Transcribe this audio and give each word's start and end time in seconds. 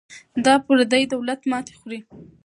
دا 0.45 0.53
پردی 0.65 1.03
دولت 1.13 1.41
ماتې 1.51 1.73
خوري. 1.79 1.99